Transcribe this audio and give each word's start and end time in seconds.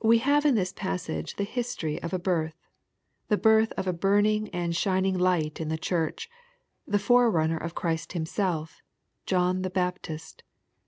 We 0.00 0.16
have 0.20 0.46
in 0.46 0.54
this 0.54 0.72
passage 0.72 1.36
the 1.36 1.44
history 1.44 2.02
of 2.02 2.14
a 2.14 2.18
birth, 2.18 2.56
the 3.28 3.36
birth 3.36 3.70
of 3.72 3.86
a 3.86 3.92
burning 3.92 4.48
and 4.48 4.74
shining 4.74 5.18
light 5.18 5.60
in 5.60 5.68
the 5.68 5.76
Church, 5.76 6.30
the 6.88 6.98
forerunner 6.98 7.58
of 7.58 7.74
Christ 7.74 8.14
Himself,— 8.14 8.80
John 9.26 9.60
the 9.60 9.68
Baptist. 9.68 10.42